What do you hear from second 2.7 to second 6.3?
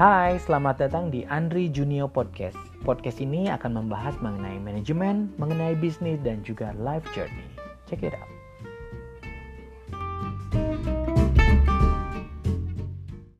Podcast ini akan membahas mengenai manajemen, mengenai bisnis,